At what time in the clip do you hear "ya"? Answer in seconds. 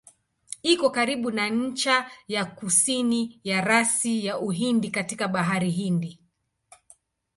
2.27-2.45, 3.43-3.61, 4.25-4.39